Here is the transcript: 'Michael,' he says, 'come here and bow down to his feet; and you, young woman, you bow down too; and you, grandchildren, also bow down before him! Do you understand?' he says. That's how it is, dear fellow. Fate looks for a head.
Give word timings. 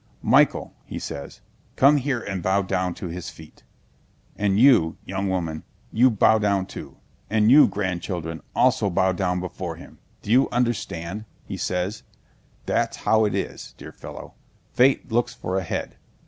'Michael,' 0.23 0.73
he 0.83 0.97
says, 0.97 1.41
'come 1.75 1.97
here 1.97 2.19
and 2.21 2.41
bow 2.41 2.63
down 2.63 2.95
to 2.95 3.05
his 3.09 3.29
feet; 3.29 3.61
and 4.35 4.59
you, 4.59 4.97
young 5.05 5.29
woman, 5.29 5.61
you 5.91 6.09
bow 6.09 6.39
down 6.39 6.65
too; 6.65 6.97
and 7.29 7.51
you, 7.51 7.67
grandchildren, 7.67 8.41
also 8.55 8.89
bow 8.89 9.11
down 9.11 9.39
before 9.39 9.75
him! 9.75 9.99
Do 10.23 10.31
you 10.31 10.49
understand?' 10.49 11.25
he 11.45 11.55
says. 11.55 12.01
That's 12.65 12.97
how 12.97 13.25
it 13.25 13.35
is, 13.35 13.75
dear 13.77 13.91
fellow. 13.91 14.33
Fate 14.73 15.11
looks 15.11 15.35
for 15.35 15.55
a 15.59 15.63
head. 15.63 15.97